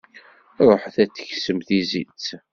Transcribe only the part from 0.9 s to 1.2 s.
ad